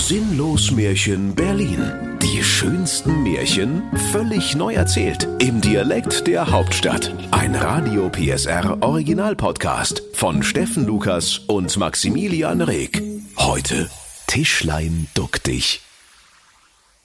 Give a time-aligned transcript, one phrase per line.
[0.00, 2.18] Sinnlos Märchen Berlin.
[2.22, 5.28] Die schönsten Märchen völlig neu erzählt.
[5.40, 7.14] Im Dialekt der Hauptstadt.
[7.32, 13.02] Ein Radio PSR Original Podcast von Steffen Lukas und Maximilian Reg.
[13.36, 13.90] Heute
[14.26, 15.82] Tischlein duck dich.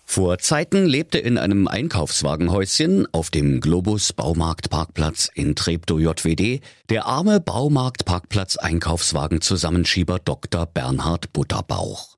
[0.05, 7.41] Vor Zeiten lebte in einem Einkaufswagenhäuschen auf dem Globus Baumarktparkplatz in Treptow JWD der arme
[7.41, 10.65] Baumarktparkplatz Einkaufswagen Zusammenschieber Dr.
[10.65, 12.14] Bernhard Butterbauch.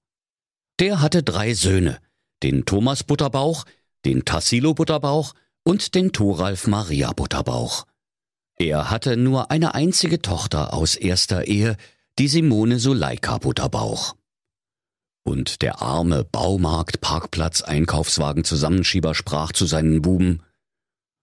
[0.80, 2.00] Der hatte drei Söhne,
[2.44, 3.66] den Thomas Butterbauch,
[4.06, 7.86] den Tassilo Butterbauch und den Thoralf Maria Butterbauch.
[8.58, 11.78] Er hatte nur eine einzige Tochter aus erster Ehe,
[12.20, 14.16] die Simone Suleika Butterbauch.
[15.24, 20.42] Und der arme Baumarkt Parkplatz Einkaufswagen Zusammenschieber sprach zu seinen Buben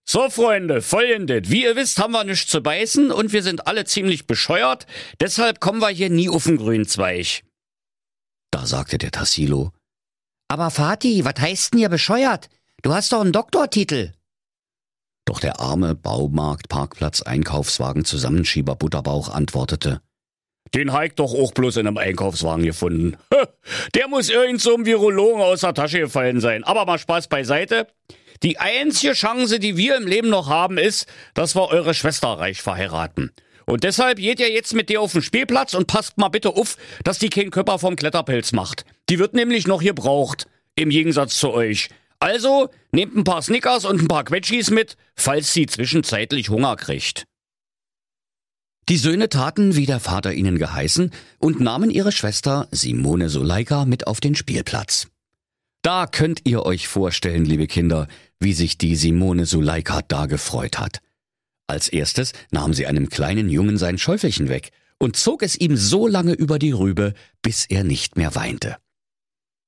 [0.06, 1.50] so, Freunde, folgendes.
[1.50, 4.86] Wie ihr wisst, haben wir nichts zu beißen und wir sind alle ziemlich bescheuert.
[5.18, 7.42] Deshalb kommen wir hier nie auf den grünen Zweig.
[8.54, 9.72] Da sagte der Tassilo.
[10.46, 12.48] Aber Vati, was heißt denn hier bescheuert?
[12.82, 14.12] Du hast doch einen Doktortitel.
[15.24, 20.02] Doch der arme Baumarkt Parkplatz Einkaufswagen Zusammenschieber Butterbauch antwortete.
[20.72, 23.16] Den Heik doch auch bloß in einem Einkaufswagen gefunden.
[23.96, 26.62] Der muss irgend so ein Virologen aus der Tasche gefallen sein.
[26.62, 27.88] Aber mal Spaß beiseite.
[28.44, 32.62] Die einzige Chance, die wir im Leben noch haben, ist, dass wir eure Schwester reich
[32.62, 33.32] verheiraten.
[33.66, 36.76] Und deshalb geht ihr jetzt mit dir auf den Spielplatz und passt mal bitte auf,
[37.02, 38.84] dass die keinen Körper vom Kletterpilz macht.
[39.08, 40.46] Die wird nämlich noch gebraucht.
[40.76, 41.88] Im Gegensatz zu euch.
[42.18, 47.26] Also, nehmt ein paar Snickers und ein paar Quetschis mit, falls sie zwischenzeitlich Hunger kriegt.
[48.88, 54.06] Die Söhne taten, wie der Vater ihnen geheißen, und nahmen ihre Schwester Simone Suleika mit
[54.06, 55.08] auf den Spielplatz.
[55.80, 58.08] Da könnt ihr euch vorstellen, liebe Kinder,
[58.40, 61.00] wie sich die Simone Suleika da gefreut hat.
[61.66, 66.06] Als erstes nahm sie einem kleinen Jungen sein Schäufelchen weg und zog es ihm so
[66.06, 68.76] lange über die Rübe, bis er nicht mehr weinte.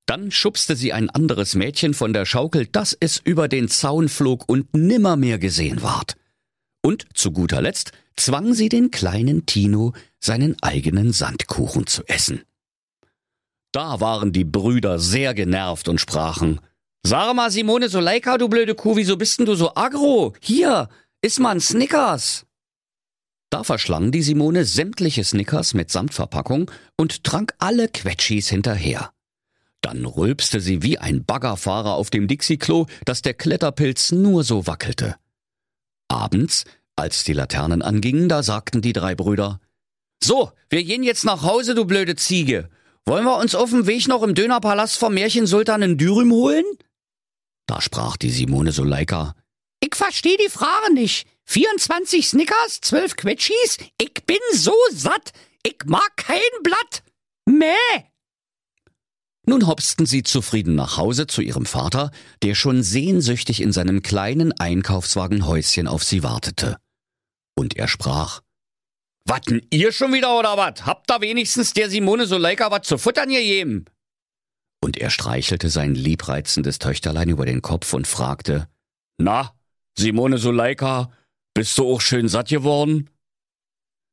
[0.06, 4.48] Dann schubste sie ein anderes Mädchen von der Schaukel, dass es über den Zaun flog
[4.48, 6.16] und nimmermehr gesehen ward.
[6.80, 12.42] Und zu guter Letzt zwang sie den kleinen Tino, seinen eigenen Sandkuchen zu essen.
[13.72, 16.60] Da waren die Brüder sehr genervt und sprachen,
[17.02, 20.34] Sag mal, Simone Soleika, du blöde Kuh, wieso bist denn du so agro?
[20.40, 20.88] Hier,
[21.22, 22.46] iss mal ein Snickers.
[23.50, 29.12] Da verschlang die Simone sämtliche Snickers mit Samtverpackung und trank alle Quetschis hinterher.
[29.82, 35.16] Dann rülpste sie wie ein Baggerfahrer auf dem Dixie-Klo, dass der Kletterpilz nur so wackelte.
[36.08, 36.64] Abends
[36.96, 39.60] als die Laternen angingen, da sagten die drei Brüder,
[40.22, 42.68] So, wir gehen jetzt nach Hause, du blöde Ziege.
[43.04, 46.64] Wollen wir uns auf dem Weg noch im Dönerpalast vom Märchensultan in Dürüm holen?
[47.66, 49.34] Da sprach die Simone Suleika,
[49.80, 51.26] Ich versteh die Frage nicht.
[51.44, 53.78] 24 Snickers, 12 Quetschis?
[54.00, 55.32] Ich bin so satt.
[55.62, 57.02] Ich mag kein Blatt.
[57.46, 58.04] Mäh!
[59.48, 62.10] Nun hopsten sie zufrieden nach Hause zu ihrem Vater,
[62.42, 66.78] der schon sehnsüchtig in seinem kleinen Einkaufswagenhäuschen auf sie wartete
[67.56, 68.42] und er sprach,
[69.28, 70.86] Watten ihr schon wieder oder wat?
[70.86, 73.86] Habt da wenigstens der Simone Soleika wat zu futtern gegeben?
[74.80, 78.68] Und er streichelte sein liebreizendes Töchterlein über den Kopf und fragte,
[79.18, 79.55] Na,
[79.98, 81.10] Simone Soleika,
[81.54, 83.10] bist du auch schön satt geworden?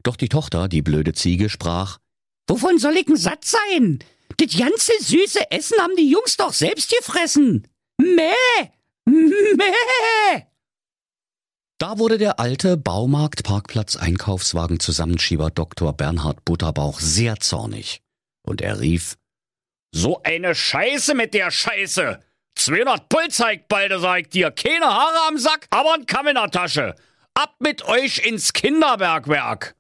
[0.03, 1.99] Doch die Tochter, die blöde Ziege, sprach,
[2.47, 3.99] Wovon soll ich denn satt sein?
[4.37, 7.67] Das ganze süße Essen haben die Jungs doch selbst gefressen.
[8.01, 8.33] Mäh!
[9.05, 10.43] Mäh!
[11.77, 15.93] Da wurde der alte Baumarkt-Parkplatz-Einkaufswagen Zusammenschieber Dr.
[15.93, 18.01] Bernhard Butterbauch sehr zornig.
[18.45, 19.17] Und er rief,
[19.93, 22.19] So eine Scheiße mit der Scheiße!
[22.55, 24.51] 200 Pull zeigt balde, sag ich dir.
[24.51, 26.95] Keine Haare am Sack, aber ein Kamm in der Tasche.
[27.33, 29.75] Ab mit euch ins Kinderbergwerk!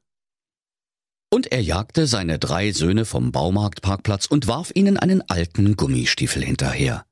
[1.31, 7.05] Und er jagte seine drei Söhne vom Baumarktparkplatz und warf ihnen einen alten Gummistiefel hinterher.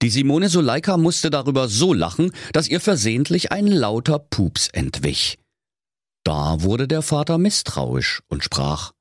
[0.00, 5.38] Die Simone Suleika musste darüber so lachen, dass ihr versehentlich ein lauter Pups entwich.
[6.24, 8.92] Da wurde der Vater misstrauisch und sprach,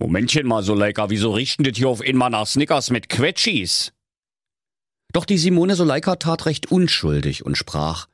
[0.00, 3.93] Momentchen mal, Suleika, wieso richten das hier auf einmal nach Snickers mit Quetschis?
[5.14, 8.08] Doch die Simone Suleika tat recht unschuldig und sprach,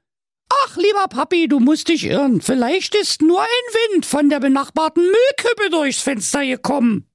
[0.50, 2.43] Ach, lieber Papi, du musst dich irren.
[2.43, 3.47] Vielleicht ist nur ein
[3.94, 7.06] Wind von der benachbarten Müllkippe durchs Fenster gekommen.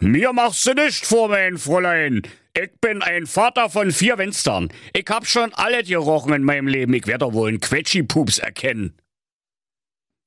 [0.00, 2.22] Mir machst du nicht vor, mein Fräulein.
[2.56, 4.72] Ich bin ein Vater von vier Fenstern.
[4.94, 6.94] Ich hab schon alles gerochen in meinem Leben.
[6.94, 8.96] Ich werde doch wohl einen Quetschi-Pups erkennen.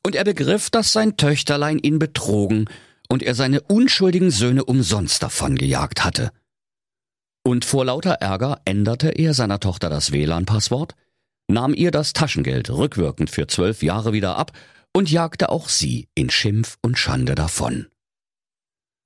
[0.06, 2.70] Und er begriff, dass sein Töchterlein ihn betrogen
[3.10, 6.32] und er seine unschuldigen Söhne umsonst davongejagt hatte.
[7.44, 10.96] Und vor lauter Ärger änderte er seiner Tochter das WLAN-Passwort,
[11.48, 14.52] nahm ihr das Taschengeld rückwirkend für zwölf Jahre wieder ab
[14.94, 17.88] und jagte auch sie in Schimpf und Schande davon.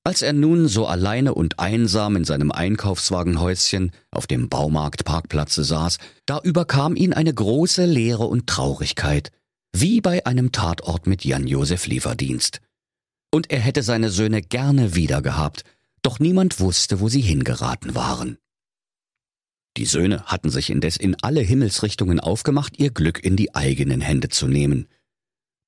[0.03, 5.97] Als er nun so alleine und einsam in seinem Einkaufswagenhäuschen auf dem Baumarktparkplatze saß,
[6.27, 9.31] da überkam ihn eine große Leere und Traurigkeit,
[9.75, 12.61] wie bei einem Tatort mit Jan-Josef Lieferdienst.
[13.33, 15.63] Und er hätte seine Söhne gerne wiedergehabt,
[16.05, 18.37] doch niemand wusste, wo sie hingeraten waren.
[19.77, 24.29] Die Söhne hatten sich indes in alle Himmelsrichtungen aufgemacht, ihr Glück in die eigenen Hände
[24.29, 24.87] zu nehmen.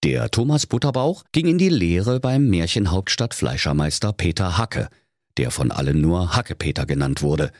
[0.03, 4.89] Der Thomas Butterbauch ging in die Lehre beim Märchenhauptstadt Fleischermeister Peter Hacke,
[5.37, 7.51] der von allen nur Hacke-Peter genannt wurde.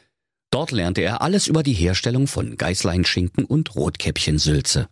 [0.52, 4.88] Dort lernte er alles über die Herstellung von Geißleinschinken und Rotkäppchensülze.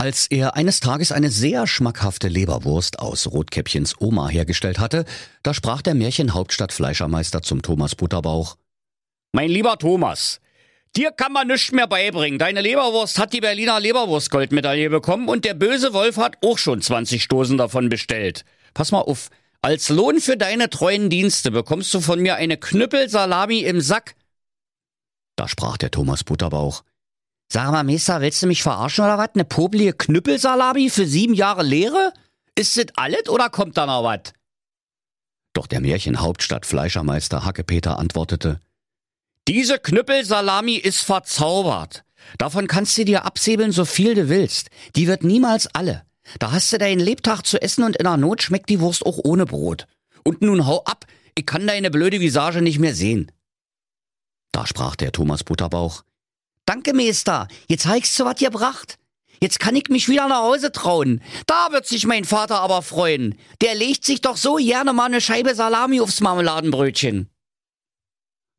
[0.00, 5.04] Als er eines Tages eine sehr schmackhafte Leberwurst aus Rotkäppchens Oma hergestellt hatte,
[5.42, 8.56] da sprach der Märchenhauptstadt Fleischermeister zum Thomas Butterbauch.
[9.32, 10.40] Mein lieber Thomas,
[10.96, 12.38] Dir kann man nichts mehr beibringen.
[12.38, 17.22] Deine Leberwurst hat die Berliner Leberwurstgoldmedaille bekommen und der böse Wolf hat auch schon 20
[17.22, 18.44] Stoßen davon bestellt.
[18.74, 19.30] Pass mal auf.
[19.60, 24.14] Als Lohn für deine treuen Dienste bekommst du von mir eine Knüppelsalami im Sack.
[25.36, 26.84] Da sprach der Thomas Butterbauch.
[27.50, 29.30] Sag mal, Meister, willst du mich verarschen oder was?
[29.34, 32.12] Eine poblige Knüppelsalami für sieben Jahre Lehre?
[32.54, 34.32] Ist das alles oder kommt da noch was?
[35.54, 38.60] Doch der Märchenhauptstadt Fleischermeister Hackepeter antwortete.
[39.48, 42.04] Diese Knüppelsalami ist verzaubert.
[42.36, 44.68] Davon kannst du dir absäbeln, so viel du willst.
[44.94, 46.04] Die wird niemals alle.
[46.38, 49.18] Da hast du deinen Lebtag zu essen und in der Not schmeckt die Wurst auch
[49.24, 49.86] ohne Brot.
[50.22, 53.32] Und nun hau ab, ich kann deine blöde Visage nicht mehr sehen.
[54.52, 56.02] Da sprach der Thomas Butterbauch.
[56.68, 57.48] Danke, Meister.
[57.66, 58.98] Jetzt heigst du was gebracht.
[59.40, 61.22] Jetzt kann ich mich wieder nach Hause trauen.
[61.46, 63.38] Da wird sich mein Vater aber freuen.
[63.62, 67.30] Der legt sich doch so gerne mal eine Scheibe Salami aufs Marmeladenbrötchen.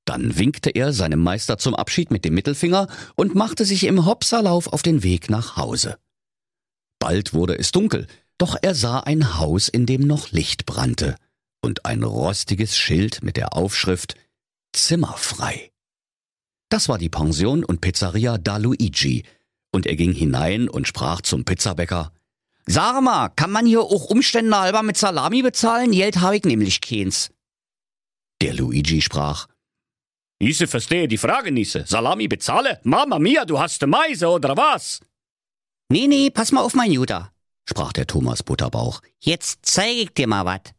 [0.05, 4.73] Dann winkte er seinem Meister zum Abschied mit dem Mittelfinger und machte sich im Hopserlauf
[4.73, 5.99] auf den Weg nach Hause.
[6.97, 8.07] Bald wurde es dunkel,
[8.39, 11.15] doch er sah ein Haus, in dem noch Licht brannte
[11.61, 14.15] und ein rostiges Schild mit der Aufschrift
[14.73, 15.69] Zimmerfrei.
[16.69, 19.23] Das war die Pension und Pizzeria da Luigi,
[19.71, 22.11] und er ging hinein und sprach zum Pizzabäcker
[22.65, 25.91] Sag mal, kann man hier auch Umstände halber mit Salami bezahlen?
[25.91, 27.31] Geld habe ich nämlich keins.
[28.41, 29.47] Der Luigi sprach
[30.41, 31.83] Nisse verstehe die Frage, Nisse.
[31.85, 32.79] Salami bezahle?
[32.83, 35.01] Mama mia, du hast Meise oder was?
[35.89, 37.31] Nee, nee, pass mal auf, mein Judah,
[37.67, 39.01] sprach der Thomas Butterbauch.
[39.19, 40.73] Jetzt zeig ich dir mal wat.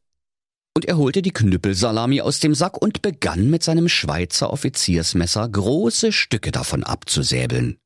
[0.76, 6.12] Und er holte die Knüppelsalami aus dem Sack und begann mit seinem Schweizer Offiziersmesser große
[6.12, 7.76] Stücke davon abzusäbeln.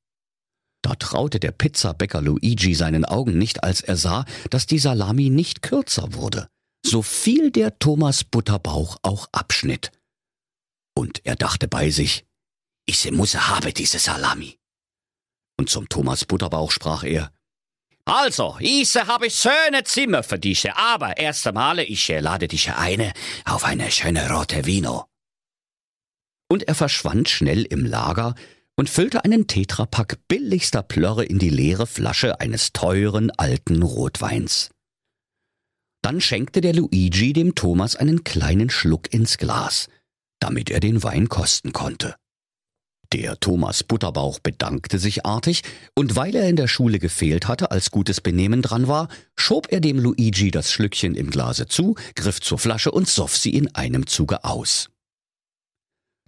[0.82, 5.62] Da traute der Pizzabäcker Luigi seinen Augen nicht, als er sah, dass die Salami nicht
[5.62, 6.46] kürzer wurde,
[6.84, 9.90] so viel der Thomas Butterbauch auch abschnitt
[10.94, 12.25] und er dachte bei sich,
[12.87, 14.58] ich muss habe diese Salami.
[15.58, 17.32] Und zum Thomas Butterbauch sprach er,
[18.04, 23.12] also, ich habe schöne Zimmer für dich, aber erst einmal ich lade dich eine
[23.44, 25.06] auf eine schöne rote Vino.
[26.48, 28.34] Und er verschwand schnell im Lager
[28.76, 34.70] und füllte einen Tetrapack billigster Plörre in die leere Flasche eines teuren alten Rotweins.
[36.02, 39.88] Dann schenkte der Luigi dem Thomas einen kleinen Schluck ins Glas–
[40.44, 42.16] damit er den Wein kosten konnte.
[43.14, 45.62] Der Thomas Butterbauch bedankte sich artig,
[45.94, 49.06] und weil er in der Schule gefehlt hatte, als gutes Benehmen dran war,
[49.37, 53.55] schob er dem Luigi das Schlückchen im Glase zu, griff zur Flasche und soff sie
[53.55, 54.90] in einem Zuge aus.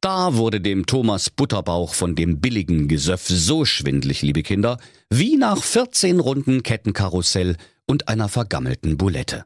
[0.01, 4.79] Da wurde dem Thomas Butterbauch von dem billigen Gesöff so schwindlig, liebe Kinder,
[5.11, 7.57] wie nach 14 Runden Kettenkarussell
[7.89, 9.45] und einer vergammelten Bulette.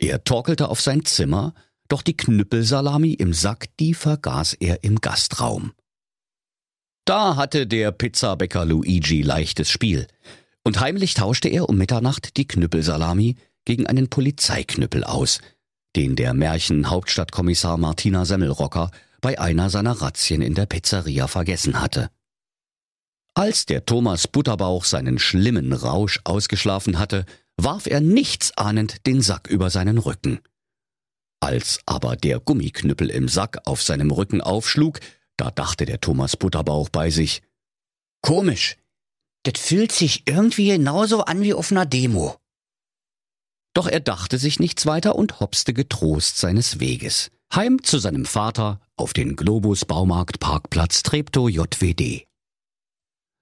[0.00, 1.54] Er torkelte auf sein Zimmer,
[1.88, 5.74] doch die Knüppelsalami im Sack, die vergaß er im Gastraum.
[7.10, 10.06] Da hatte der Pizzabäcker Luigi leichtes Spiel,
[10.62, 15.40] und heimlich tauschte er um Mitternacht die Knüppelsalami gegen einen Polizeiknüppel aus,
[15.96, 22.10] den der Märchen-Hauptstadtkommissar Martina Semmelrocker bei einer seiner Razzien in der Pizzeria vergessen hatte.
[23.34, 27.24] Als der Thomas Butterbauch seinen schlimmen Rausch ausgeschlafen hatte,
[27.56, 30.38] warf er nichtsahnend den Sack über seinen Rücken.
[31.40, 35.00] Als aber der Gummiknüppel im Sack auf seinem Rücken aufschlug,
[35.36, 37.42] da dachte der Thomas Butterbauch bei sich,
[38.22, 38.76] Komisch,
[39.44, 42.36] das fühlt sich irgendwie genauso an wie auf einer Demo.
[43.74, 48.80] Doch er dachte sich nichts weiter und hopste getrost seines Weges, heim zu seinem Vater
[48.96, 52.26] auf den Globus Baumarkt Parkplatz Treptow JWD.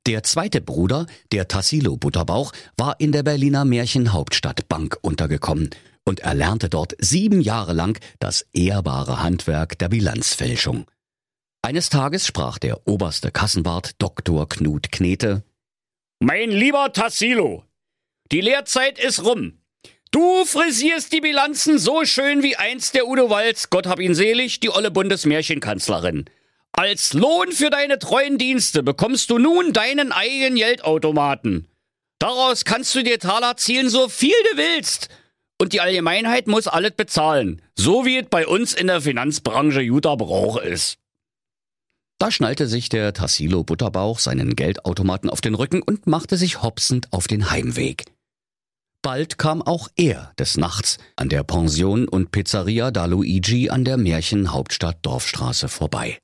[0.07, 4.66] Der zweite Bruder, der Tassilo Butterbauch, war in der Berliner Märchenhauptstadt
[5.02, 5.71] untergekommen
[6.04, 10.87] und erlernte dort sieben Jahre lang das ehrbare Handwerk der Bilanzfälschung.
[11.62, 14.49] Eines Tages sprach der oberste Kassenwart Dr.
[14.49, 15.43] Knut Knete
[16.21, 17.65] Mein lieber Tassilo,
[18.31, 19.59] die Lehrzeit ist rum.
[20.11, 24.61] Du frisierst die Bilanzen so schön wie einst der Udo Walz, Gott hab ihn selig,
[24.61, 26.27] die olle Bundesmärchenkanzlerin.
[26.73, 31.67] Als Lohn für deine treuen Dienste bekommst du nun deinen eigenen Geldautomaten.
[32.21, 35.09] Daraus kannst du dir Taler zielen, so viel du willst.
[35.61, 40.17] Und die Allgemeinheit muss alles bezahlen, so wie es bei uns in der Finanzbranche guter
[40.17, 40.99] Brauch ist.
[42.19, 47.13] Da schnallte sich der Tassilo Butterbauch seinen Geldautomaten auf den Rücken und machte sich hopsend
[47.13, 48.07] auf den Heimweg.
[49.03, 53.97] Bald kam auch er des Nachts an der Pension und Pizzeria da Luigi an der
[53.97, 56.19] Märchenhauptstadt Dorfstraße vorbei.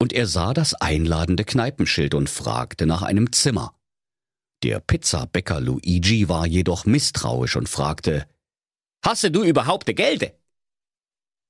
[0.00, 3.74] Und er sah das einladende Kneipenschild und fragte nach einem Zimmer.
[4.62, 8.26] Der Pizzabäcker Luigi war jedoch misstrauisch und fragte,
[9.04, 10.38] Hasse du überhaupt de Gelde?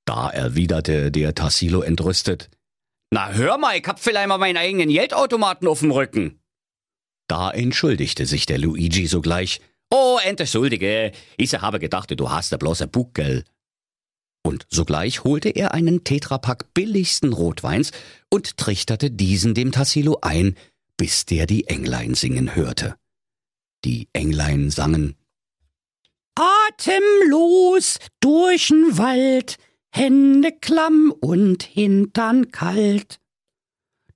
[0.06, 2.50] Da erwiderte der Tassilo entrüstet,
[3.10, 6.40] Na hör mal, ich hab vielleicht mal meinen eigenen Geldautomaten auf dem Rücken.
[7.28, 9.60] Da entschuldigte sich der Luigi sogleich,
[9.92, 13.44] Oh, entschuldige, ich habe gedacht, du hast der bloße Buckel.
[14.42, 17.90] Und sogleich holte er einen Tetrapack billigsten Rotweins
[18.30, 20.56] und trichterte diesen dem Tassilo ein,
[20.96, 22.96] bis der die Englein singen hörte.
[23.84, 25.16] Die Englein sangen
[26.36, 29.56] Atemlos durch'n Wald,
[29.92, 33.20] Hände klamm und Hintern kalt.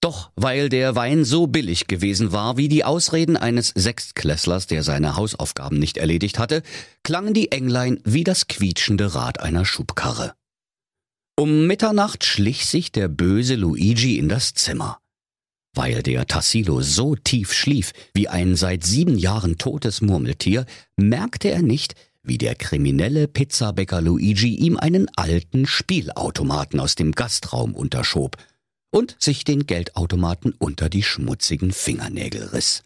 [0.00, 5.16] Doch weil der Wein so billig gewesen war wie die Ausreden eines Sechstklässlers, der seine
[5.16, 6.62] Hausaufgaben nicht erledigt hatte,
[7.02, 10.34] klangen die Englein wie das quietschende Rad einer Schubkarre.
[11.36, 14.98] Um Mitternacht schlich sich der böse Luigi in das Zimmer.
[15.74, 20.66] Weil der Tassilo so tief schlief wie ein seit sieben Jahren totes Murmeltier,
[20.96, 27.74] merkte er nicht, wie der kriminelle Pizzabäcker Luigi ihm einen alten Spielautomaten aus dem Gastraum
[27.74, 28.36] unterschob–
[28.94, 32.84] und sich den Geldautomaten unter die schmutzigen Fingernägel riss.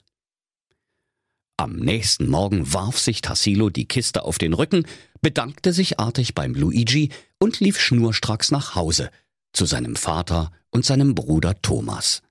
[1.59, 4.87] Am nächsten Morgen warf sich Tassilo die Kiste auf den Rücken,
[5.21, 9.11] bedankte sich artig beim Luigi und lief schnurstracks nach Hause
[9.53, 12.23] zu seinem Vater und seinem Bruder Thomas.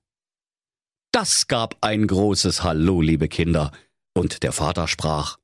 [1.12, 3.70] Das gab ein großes Hallo, liebe Kinder,
[4.12, 5.38] und der Vater sprach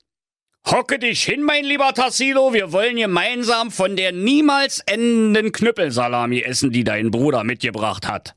[0.66, 6.71] Hocke dich hin, mein lieber Tassilo, wir wollen gemeinsam von der niemals endenden Knüppelsalami essen,
[6.71, 8.35] die dein Bruder mitgebracht hat.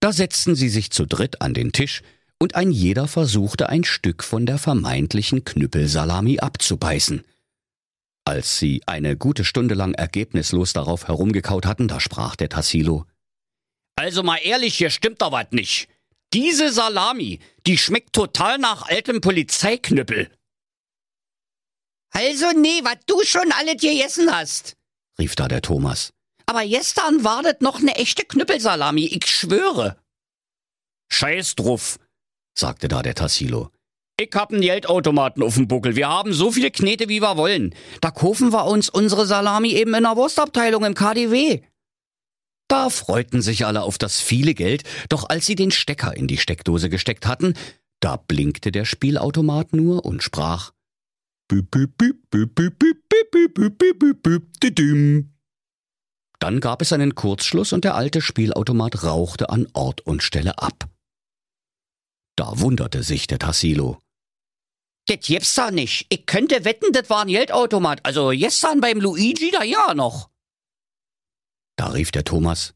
[0.00, 2.02] Da setzten sie sich zu dritt an den Tisch,
[2.38, 7.22] und ein jeder versuchte ein Stück von der vermeintlichen Knüppelsalami abzubeißen.
[8.24, 13.04] Als sie eine gute Stunde lang ergebnislos darauf herumgekaut hatten, da sprach der Tassilo.
[13.96, 15.88] Also mal ehrlich, hier stimmt doch was nicht.
[16.32, 20.30] Diese Salami, die schmeckt total nach altem Polizeiknüppel.
[22.10, 24.76] Also nee, was du schon alles gegessen hast,
[25.18, 26.10] rief da der Thomas.
[26.46, 29.96] Aber gestern war das noch ne echte Knüppelsalami, ich schwöre.
[31.12, 31.98] Scheiß drauf,
[32.58, 33.70] sagte da der Tassilo.
[34.18, 35.96] Ich hab einen Geldautomaten auf dem Buckel.
[35.96, 37.74] Wir haben so viele Knete, wie wir wollen.
[38.02, 41.62] Da kaufen wir uns unsere Salami eben in der Wurstabteilung im KDW.
[42.68, 46.36] Da freuten sich alle auf das viele Geld, doch als sie den Stecker in die
[46.36, 47.54] Steckdose gesteckt hatten,
[48.00, 50.72] da blinkte der Spielautomat nur und sprach
[56.40, 60.88] dann gab es einen Kurzschluss und der alte Spielautomat rauchte an Ort und Stelle ab.
[62.36, 63.98] Da wunderte sich der Tassilo.
[65.06, 66.06] Das gibt's da nicht.
[66.08, 68.04] Ich könnte wetten, das war ein Geldautomat.
[68.04, 70.30] Also gestern beim Luigi da ja noch.
[71.76, 72.74] Da rief der Thomas.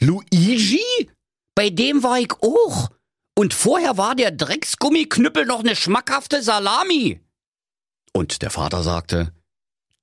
[0.00, 1.10] Luigi?
[1.54, 2.90] Bei dem war ich auch.
[3.36, 7.20] Und vorher war der Drecksgummiknüppel noch ne schmackhafte Salami.
[8.12, 9.32] Und der Vater sagte,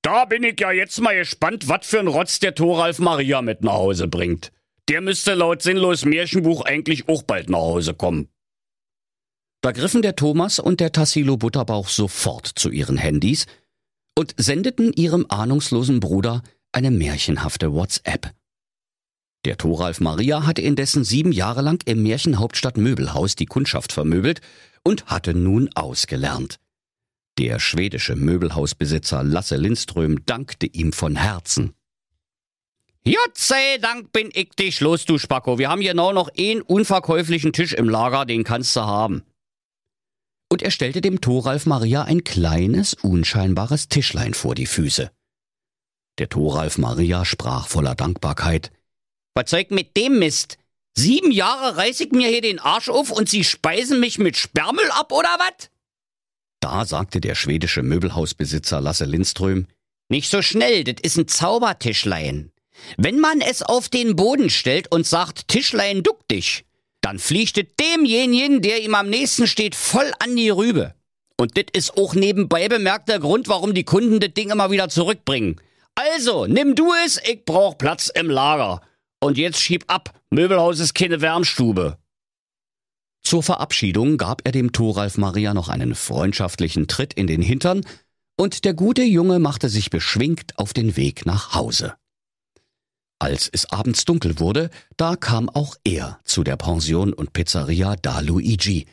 [0.01, 3.63] da bin ich ja jetzt mal gespannt, was für ein Rotz der Thoralf Maria mit
[3.63, 4.51] nach Hause bringt.
[4.87, 8.29] Der müsste laut sinnlos Märchenbuch eigentlich auch bald nach Hause kommen.
[9.61, 13.47] Da griffen der Thomas und der Tassilo Butterbauch sofort zu ihren Handys
[14.15, 18.31] und sendeten ihrem ahnungslosen Bruder eine märchenhafte WhatsApp.
[19.45, 24.41] Der Thoralf Maria hatte indessen sieben Jahre lang im Märchenhauptstadt Möbelhaus die Kundschaft vermöbelt
[24.83, 26.59] und hatte nun ausgelernt.
[27.37, 31.73] Der schwedische Möbelhausbesitzer Lasse Lindström dankte ihm von Herzen.
[33.03, 33.37] Gott
[33.81, 35.59] Dank bin ich dich los, du Spacko.
[35.59, 39.23] Wir haben genau noch einen unverkäuflichen Tisch im Lager, den kannst du haben.
[40.49, 45.11] Und er stellte dem Thoralf Maria ein kleines, unscheinbares Tischlein vor die Füße.
[46.17, 48.71] Der Thoralf Maria sprach voller Dankbarkeit.
[49.33, 50.57] Was zeigt mit dem Mist?
[50.97, 54.89] Sieben Jahre reiß ich mir hier den Arsch auf und Sie speisen mich mit Sperrmüll
[54.91, 55.69] ab, oder was?
[56.59, 59.67] Da sagte der schwedische Möbelhausbesitzer Lasse Lindström,
[60.09, 62.51] Nicht so schnell, das ist ein Zaubertischlein.
[62.97, 66.65] Wenn man es auf den Boden stellt und sagt, Tischlein, duck dich,
[67.01, 70.93] dann fliegt es demjenigen, der ihm am nächsten steht, voll an die Rübe.
[71.37, 74.89] Und das ist auch nebenbei bemerkt der Grund, warum die Kunden das Ding immer wieder
[74.89, 75.59] zurückbringen.
[75.95, 78.81] Also, nimm du es, ich brauch Platz im Lager.
[79.21, 81.97] Und jetzt schieb ab, Möbelhaus ist keine Wärmstube.
[83.25, 87.81] Zur Verabschiedung gab er dem Thoralf Maria noch einen freundschaftlichen Tritt in den Hintern,
[88.37, 91.95] und der gute Junge machte sich beschwingt auf den Weg nach Hause.
[93.17, 98.19] Als es abends dunkel wurde, da kam auch er zu der Pension und Pizzeria da
[98.19, 98.85] Luigi.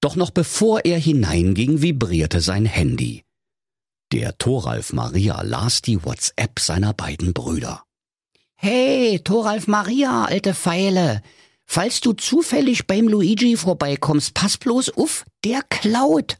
[0.00, 3.24] Doch noch bevor er hineinging, vibrierte sein Handy.
[4.12, 7.82] Der Thoralf Maria las die WhatsApp seiner beiden Brüder.
[8.54, 11.22] Hey, Thoralf Maria, alte Pfeile.
[11.66, 16.36] Falls du zufällig beim Luigi vorbeikommst, pass bloß auf, der klaut.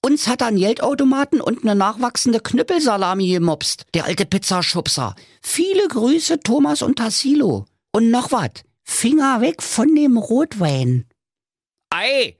[0.00, 5.16] Uns hat er einen Geldautomaten und eine nachwachsende Knüppelsalami gemobst, der alte Pizzaschubser.
[5.42, 7.66] Viele Grüße, Thomas und Tassilo.
[7.92, 11.06] Und noch wat, Finger weg von dem Rotwein.
[11.90, 12.36] Ei,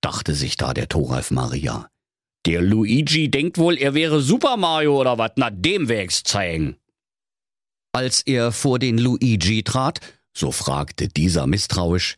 [0.00, 1.88] dachte sich da der Thoralf Maria.
[2.44, 6.76] Der Luigi denkt wohl, er wäre Super Mario oder wat, na dem wär's zeigen.
[7.92, 10.00] Als er vor den Luigi trat,
[10.36, 12.16] so fragte dieser misstrauisch,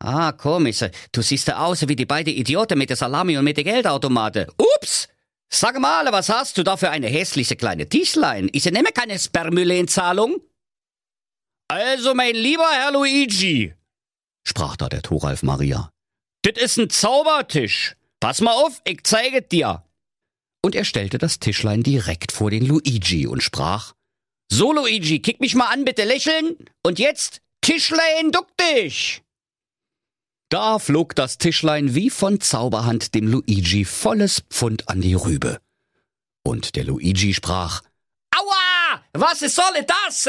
[0.00, 0.84] Ah, komisch.
[1.12, 4.52] Du siehst ja aus wie die beiden Idioten mit der Salami und mit der Geldautomate.
[4.58, 5.08] Ups!
[5.48, 8.50] Sag mal, was hast du da für eine hässliche kleine Tischlein?
[8.52, 10.40] Ich nehme keine Sperrmülle in Zahlung.
[11.68, 13.72] Also, mein lieber Herr Luigi,
[14.46, 15.90] sprach da der Thoralf Maria,
[16.42, 17.96] das ist ein Zaubertisch.
[18.20, 19.84] Pass mal auf, ich zeige dir.
[20.62, 23.93] Und er stellte das Tischlein direkt vor den Luigi und sprach,
[24.56, 26.56] So, Luigi, kick mich mal an, bitte lächeln.
[26.84, 29.24] Und jetzt, Tischlein, duck dich.
[30.48, 35.60] Da flog das Tischlein wie von Zauberhand dem Luigi volles Pfund an die Rübe.
[36.44, 37.82] Und der Luigi sprach,
[38.30, 39.02] Aua!
[39.12, 40.28] Was soll das?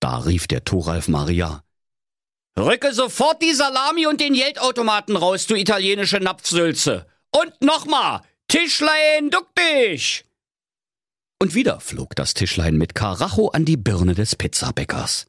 [0.00, 1.62] Da rief der Thoralf Maria,
[2.58, 7.06] Rücke sofort die Salami und den Geldautomaten raus, du italienische Napfsülze.
[7.30, 10.24] Und nochmal, Tischlein, duck dich!
[11.42, 15.26] Und wieder flog das Tischlein mit Karacho an die Birne des Pizzabäckers.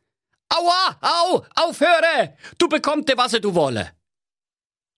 [0.47, 2.37] Aua, au, aufhöre!
[2.59, 3.89] Du bekommte, was du wolle.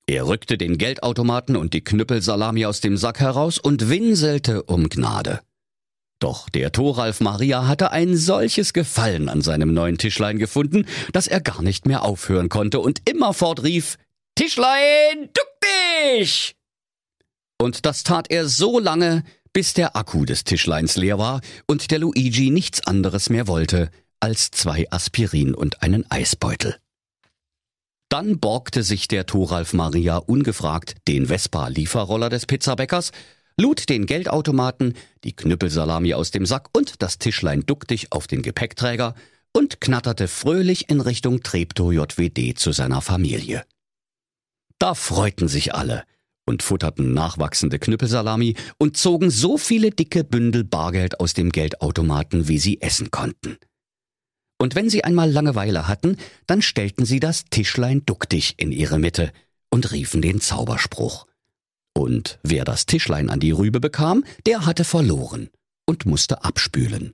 [0.08, 5.40] Er rückte den Geldautomaten und die Knüppelsalami aus dem Sack heraus und winselte um Gnade.
[6.20, 11.40] Doch der Thoralf Maria hatte ein solches Gefallen an seinem neuen Tischlein gefunden, dass er
[11.40, 13.98] gar nicht mehr aufhören konnte und immerfort rief,
[14.38, 16.58] Tischlein, duck dich!
[17.58, 19.24] Und das tat er so lange,
[19.56, 23.90] bis der Akku des Tischleins leer war und der Luigi nichts anderes mehr wollte,
[24.20, 26.76] als zwei Aspirin und einen Eisbeutel.
[28.10, 33.14] Dann borgte sich der Thoralf Maria ungefragt den Vespa-Lieferroller des Pizzabäckers,
[33.58, 39.16] lud den Geldautomaten, die Knüppelsalami aus dem Sack und das Tischlein ducktig auf den Gepäckträger
[39.54, 43.64] und knatterte fröhlich in Richtung Treptow JWD zu seiner Familie.
[44.80, 46.04] Da freuten sich alle
[46.46, 52.60] und futterten nachwachsende Knüppelsalami und zogen so viele dicke Bündel Bargeld aus dem Geldautomaten, wie
[52.60, 53.58] sie essen konnten.
[54.58, 59.32] Und wenn sie einmal Langeweile hatten, dann stellten sie das Tischlein ducktig in ihre Mitte
[59.70, 61.26] und riefen den Zauberspruch.
[61.94, 65.50] Und wer das Tischlein an die Rübe bekam, der hatte verloren
[65.86, 67.14] und musste abspülen.